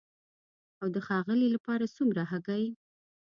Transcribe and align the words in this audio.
او 0.81 0.87
د 0.95 0.97
ښاغلي 1.07 1.47
لپاره 1.55 1.85
څومره 1.95 2.21
هګۍ؟ 2.31 2.65